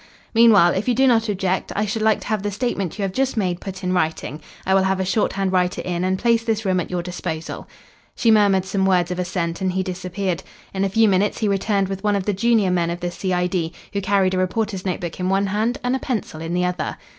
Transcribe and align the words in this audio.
Meanwhile, 0.33 0.73
if 0.73 0.87
you 0.87 0.95
do 0.95 1.05
not 1.05 1.29
object, 1.29 1.71
I 1.75 1.85
should 1.85 2.01
like 2.01 2.21
to 2.21 2.27
have 2.29 2.41
the 2.41 2.49
statement 2.49 2.97
you 2.97 3.03
have 3.03 3.13
just 3.13 3.37
made 3.37 3.61
put 3.61 3.83
in 3.83 3.93
writing. 3.93 4.41
I 4.65 4.73
will 4.73 4.81
have 4.81 4.99
a 4.99 5.05
shorthand 5.05 5.51
writer 5.51 5.79
in 5.85 6.03
and 6.03 6.17
place 6.17 6.43
this 6.43 6.65
room 6.65 6.79
at 6.79 6.89
your 6.89 7.03
disposal." 7.03 7.67
She 8.15 8.31
murmured 8.31 8.65
some 8.65 8.87
words 8.87 9.11
of 9.11 9.19
assent 9.19 9.61
and 9.61 9.73
he 9.73 9.83
disappeared. 9.83 10.41
In 10.73 10.83
a 10.83 10.89
few 10.89 11.07
minutes 11.07 11.37
he 11.37 11.47
returned 11.47 11.87
with 11.87 12.03
one 12.03 12.15
of 12.15 12.25
the 12.25 12.33
junior 12.33 12.71
men 12.71 12.89
of 12.89 12.99
the 12.99 13.11
C.I.D., 13.11 13.73
who 13.93 14.01
carried 14.01 14.33
a 14.33 14.39
reporter's 14.39 14.87
notebook 14.87 15.19
in 15.19 15.29
one 15.29 15.45
hand 15.45 15.77
and 15.83 15.95
a 15.95 15.99
pencil 15.99 16.41
in 16.41 16.55
the 16.55 16.65
other. 16.65 16.97